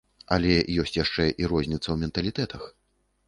Але 0.35 0.53
ёсць 0.83 0.95
яшчэ 1.03 1.27
і 1.43 1.49
розніца 1.53 1.83
ў 1.91 1.95
менталітэтах. 2.05 2.65